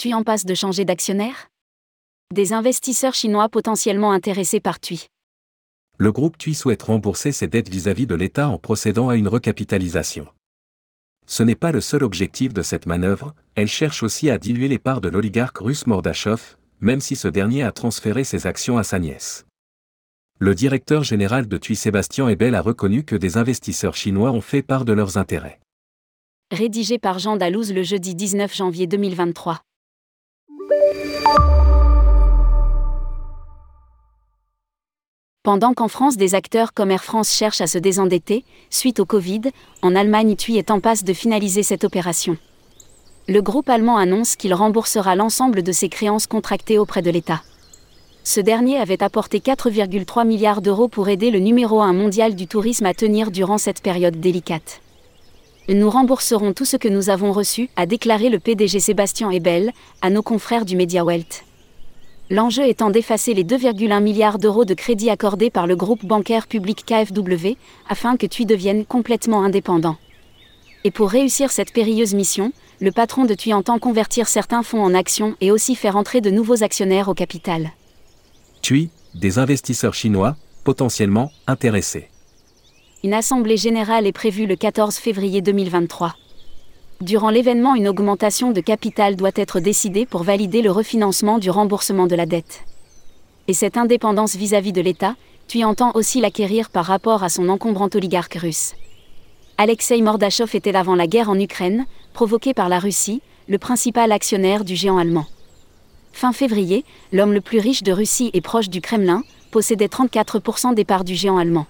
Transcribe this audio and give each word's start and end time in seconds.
TUI 0.00 0.14
en 0.14 0.22
passe 0.22 0.46
de 0.46 0.54
changer 0.54 0.86
d'actionnaire? 0.86 1.50
Des 2.32 2.54
investisseurs 2.54 3.12
chinois 3.12 3.50
potentiellement 3.50 4.12
intéressés 4.12 4.58
par 4.58 4.80
TUI. 4.80 5.08
Le 5.98 6.10
groupe 6.10 6.38
TUI 6.38 6.54
souhaite 6.54 6.84
rembourser 6.84 7.32
ses 7.32 7.48
dettes 7.48 7.68
vis-à-vis 7.68 8.06
de 8.06 8.14
l'État 8.14 8.48
en 8.48 8.56
procédant 8.56 9.10
à 9.10 9.16
une 9.16 9.28
recapitalisation. 9.28 10.26
Ce 11.26 11.42
n'est 11.42 11.54
pas 11.54 11.70
le 11.70 11.82
seul 11.82 12.02
objectif 12.02 12.54
de 12.54 12.62
cette 12.62 12.86
manœuvre, 12.86 13.34
elle 13.56 13.68
cherche 13.68 14.02
aussi 14.02 14.30
à 14.30 14.38
diluer 14.38 14.68
les 14.68 14.78
parts 14.78 15.02
de 15.02 15.10
l'oligarque 15.10 15.58
russe 15.58 15.86
Mordachov, 15.86 16.56
même 16.80 17.02
si 17.02 17.14
ce 17.14 17.28
dernier 17.28 17.62
a 17.62 17.70
transféré 17.70 18.24
ses 18.24 18.46
actions 18.46 18.78
à 18.78 18.84
sa 18.84 18.98
nièce. 18.98 19.44
Le 20.38 20.54
directeur 20.54 21.04
général 21.04 21.46
de 21.46 21.58
TUI 21.58 21.76
Sébastien 21.76 22.26
Ebel 22.30 22.54
a 22.54 22.62
reconnu 22.62 23.04
que 23.04 23.16
des 23.16 23.36
investisseurs 23.36 23.96
chinois 23.96 24.30
ont 24.30 24.40
fait 24.40 24.62
part 24.62 24.86
de 24.86 24.94
leurs 24.94 25.18
intérêts. 25.18 25.60
Rédigé 26.50 26.98
par 26.98 27.18
Jean 27.18 27.36
Dalouse 27.36 27.74
le 27.74 27.82
jeudi 27.82 28.14
19 28.14 28.56
janvier 28.56 28.86
2023. 28.86 29.60
Pendant 35.42 35.72
qu'en 35.72 35.88
France 35.88 36.16
des 36.16 36.34
acteurs 36.34 36.74
comme 36.74 36.90
Air 36.90 37.02
France 37.02 37.32
cherchent 37.34 37.60
à 37.60 37.66
se 37.66 37.78
désendetter, 37.78 38.44
suite 38.68 39.00
au 39.00 39.06
Covid, 39.06 39.40
en 39.82 39.96
Allemagne 39.96 40.36
TUI 40.36 40.58
est 40.58 40.70
en 40.70 40.80
passe 40.80 41.02
de 41.02 41.12
finaliser 41.12 41.62
cette 41.62 41.82
opération. 41.82 42.36
Le 43.26 43.40
groupe 43.40 43.68
allemand 43.68 43.96
annonce 43.96 44.36
qu'il 44.36 44.54
remboursera 44.54 45.16
l'ensemble 45.16 45.62
de 45.62 45.72
ses 45.72 45.88
créances 45.88 46.26
contractées 46.26 46.78
auprès 46.78 47.00
de 47.00 47.10
l'État. 47.10 47.42
Ce 48.22 48.38
dernier 48.38 48.76
avait 48.76 49.02
apporté 49.02 49.38
4,3 49.38 50.26
milliards 50.26 50.60
d'euros 50.60 50.88
pour 50.88 51.08
aider 51.08 51.30
le 51.30 51.38
numéro 51.38 51.80
1 51.80 51.94
mondial 51.94 52.34
du 52.34 52.46
tourisme 52.46 52.86
à 52.86 52.92
tenir 52.92 53.30
durant 53.30 53.56
cette 53.58 53.82
période 53.82 54.20
délicate. 54.20 54.82
Nous 55.72 55.88
rembourserons 55.88 56.52
tout 56.52 56.64
ce 56.64 56.76
que 56.76 56.88
nous 56.88 57.10
avons 57.10 57.30
reçu, 57.30 57.70
a 57.76 57.86
déclaré 57.86 58.28
le 58.28 58.40
PDG 58.40 58.80
Sébastien 58.80 59.30
Ebel, 59.30 59.70
à 60.02 60.10
nos 60.10 60.20
confrères 60.20 60.64
du 60.64 60.74
Media 60.74 61.04
Welt. 61.04 61.44
L'enjeu 62.28 62.66
étant 62.66 62.90
d'effacer 62.90 63.34
les 63.34 63.44
2,1 63.44 64.02
milliards 64.02 64.40
d'euros 64.40 64.64
de 64.64 64.74
crédits 64.74 65.10
accordés 65.10 65.48
par 65.48 65.68
le 65.68 65.76
groupe 65.76 66.04
bancaire 66.04 66.48
public 66.48 66.84
KfW, 66.84 67.56
afin 67.88 68.16
que 68.16 68.26
TUI 68.26 68.46
devienne 68.46 68.84
complètement 68.84 69.44
indépendant. 69.44 69.96
Et 70.82 70.90
pour 70.90 71.08
réussir 71.08 71.52
cette 71.52 71.72
périlleuse 71.72 72.14
mission, 72.14 72.52
le 72.80 72.90
patron 72.90 73.24
de 73.24 73.34
TUI 73.34 73.54
entend 73.54 73.78
convertir 73.78 74.26
certains 74.26 74.64
fonds 74.64 74.82
en 74.82 74.92
actions 74.92 75.36
et 75.40 75.52
aussi 75.52 75.76
faire 75.76 75.94
entrer 75.94 76.20
de 76.20 76.30
nouveaux 76.30 76.64
actionnaires 76.64 77.08
au 77.08 77.14
capital. 77.14 77.70
TUI, 78.60 78.90
des 79.14 79.38
investisseurs 79.38 79.94
chinois, 79.94 80.34
potentiellement 80.64 81.30
intéressés. 81.46 82.09
Une 83.02 83.14
assemblée 83.14 83.56
générale 83.56 84.06
est 84.06 84.12
prévue 84.12 84.44
le 84.44 84.56
14 84.56 84.96
février 84.96 85.40
2023. 85.40 86.16
Durant 87.00 87.30
l'événement, 87.30 87.74
une 87.74 87.88
augmentation 87.88 88.50
de 88.50 88.60
capital 88.60 89.16
doit 89.16 89.30
être 89.36 89.58
décidée 89.58 90.04
pour 90.04 90.22
valider 90.22 90.60
le 90.60 90.70
refinancement 90.70 91.38
du 91.38 91.48
remboursement 91.48 92.06
de 92.06 92.14
la 92.14 92.26
dette. 92.26 92.60
Et 93.48 93.54
cette 93.54 93.78
indépendance 93.78 94.36
vis-à-vis 94.36 94.74
de 94.74 94.82
l'État, 94.82 95.16
TUI 95.48 95.64
entend 95.64 95.92
aussi 95.94 96.20
l'acquérir 96.20 96.68
par 96.68 96.84
rapport 96.84 97.22
à 97.22 97.30
son 97.30 97.48
encombrant 97.48 97.88
oligarque 97.94 98.34
russe. 98.34 98.74
Alexei 99.56 100.02
Mordachov 100.02 100.54
était 100.54 100.76
avant 100.76 100.94
la 100.94 101.06
guerre 101.06 101.30
en 101.30 101.40
Ukraine, 101.40 101.86
provoquée 102.12 102.52
par 102.52 102.68
la 102.68 102.78
Russie, 102.78 103.22
le 103.48 103.56
principal 103.56 104.12
actionnaire 104.12 104.62
du 104.62 104.76
géant 104.76 104.98
allemand. 104.98 105.26
Fin 106.12 106.34
février, 106.34 106.84
l'homme 107.12 107.32
le 107.32 107.40
plus 107.40 107.60
riche 107.60 107.82
de 107.82 107.92
Russie 107.92 108.28
et 108.34 108.42
proche 108.42 108.68
du 108.68 108.82
Kremlin, 108.82 109.22
possédait 109.52 109.86
34% 109.86 110.74
des 110.74 110.84
parts 110.84 111.04
du 111.04 111.14
géant 111.14 111.38
allemand. 111.38 111.66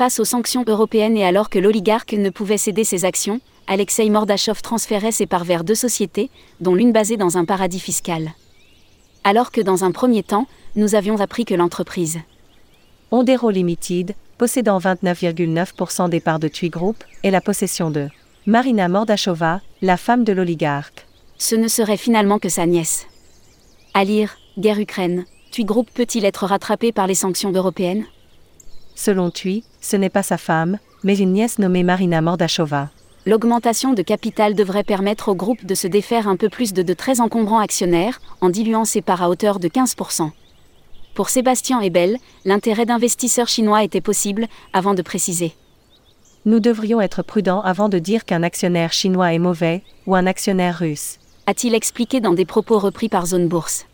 Face 0.00 0.18
aux 0.18 0.24
sanctions 0.24 0.64
européennes 0.66 1.18
et 1.18 1.26
alors 1.26 1.50
que 1.50 1.58
l'oligarque 1.58 2.14
ne 2.14 2.30
pouvait 2.30 2.56
céder 2.56 2.84
ses 2.84 3.04
actions, 3.04 3.38
Alexei 3.66 4.08
Mordachov 4.08 4.62
transférait 4.62 5.12
ses 5.12 5.26
parts 5.26 5.44
vers 5.44 5.62
deux 5.62 5.74
sociétés, 5.74 6.30
dont 6.62 6.74
l'une 6.74 6.90
basée 6.90 7.18
dans 7.18 7.36
un 7.36 7.44
paradis 7.44 7.80
fiscal. 7.80 8.32
Alors 9.24 9.52
que 9.52 9.60
dans 9.60 9.84
un 9.84 9.92
premier 9.92 10.22
temps, 10.22 10.46
nous 10.74 10.94
avions 10.94 11.20
appris 11.20 11.44
que 11.44 11.52
l'entreprise 11.52 12.18
Ondero 13.10 13.50
Limited, 13.50 14.14
possédant 14.38 14.78
29,9% 14.78 16.08
des 16.08 16.20
parts 16.20 16.38
de 16.38 16.48
TUI 16.48 16.70
Group, 16.70 17.04
et 17.22 17.30
la 17.30 17.42
possession 17.42 17.90
de 17.90 18.08
Marina 18.46 18.88
Mordachova, 18.88 19.60
la 19.82 19.98
femme 19.98 20.24
de 20.24 20.32
l'oligarque. 20.32 21.06
Ce 21.36 21.56
ne 21.56 21.68
serait 21.68 21.98
finalement 21.98 22.38
que 22.38 22.48
sa 22.48 22.64
nièce. 22.64 23.06
À 23.92 24.04
lire, 24.04 24.38
guerre 24.56 24.80
Ukraine, 24.80 25.26
TUI 25.50 25.66
Group 25.66 25.90
peut-il 25.92 26.24
être 26.24 26.46
rattrapé 26.46 26.90
par 26.90 27.06
les 27.06 27.14
sanctions 27.14 27.52
européennes? 27.52 28.06
Selon 28.94 29.30
TUI, 29.30 29.64
ce 29.80 29.96
n'est 29.96 30.10
pas 30.10 30.22
sa 30.22 30.38
femme, 30.38 30.78
mais 31.02 31.18
une 31.18 31.32
nièce 31.32 31.58
nommée 31.58 31.82
Marina 31.82 32.20
Mordachova. 32.20 32.90
L'augmentation 33.26 33.92
de 33.92 34.02
capital 34.02 34.54
devrait 34.54 34.84
permettre 34.84 35.28
au 35.28 35.34
groupe 35.34 35.66
de 35.66 35.74
se 35.74 35.86
défaire 35.86 36.26
un 36.26 36.36
peu 36.36 36.48
plus 36.48 36.72
de 36.72 36.82
de 36.82 36.94
très 36.94 37.20
encombrants 37.20 37.58
actionnaires, 37.60 38.20
en 38.40 38.48
diluant 38.48 38.84
ses 38.84 39.02
parts 39.02 39.22
à 39.22 39.28
hauteur 39.28 39.58
de 39.58 39.68
15%. 39.68 40.30
Pour 41.14 41.28
Sébastien 41.28 41.80
Ebel, 41.80 42.16
l'intérêt 42.44 42.86
d'investisseurs 42.86 43.48
chinois 43.48 43.84
était 43.84 44.00
possible, 44.00 44.46
avant 44.72 44.94
de 44.94 45.02
préciser. 45.02 45.52
Nous 46.46 46.60
devrions 46.60 47.02
être 47.02 47.22
prudents 47.22 47.60
avant 47.60 47.90
de 47.90 47.98
dire 47.98 48.24
qu'un 48.24 48.42
actionnaire 48.42 48.94
chinois 48.94 49.34
est 49.34 49.38
mauvais, 49.38 49.82
ou 50.06 50.14
un 50.14 50.26
actionnaire 50.26 50.78
russe. 50.78 51.18
A-t-il 51.46 51.74
expliqué 51.74 52.20
dans 52.20 52.32
des 52.32 52.46
propos 52.46 52.78
repris 52.78 53.10
par 53.10 53.26
Zone 53.26 53.48
Bourse. 53.48 53.84